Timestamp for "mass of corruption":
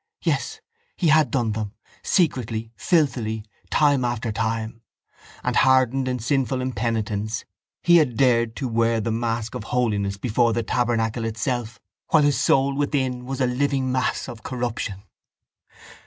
13.91-15.03